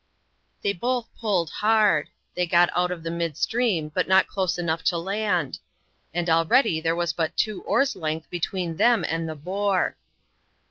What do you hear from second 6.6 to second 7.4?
there was but